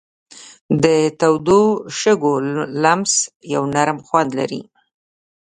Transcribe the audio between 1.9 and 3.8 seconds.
شګو لمس یو